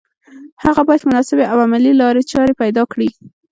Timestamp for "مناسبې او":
1.09-1.57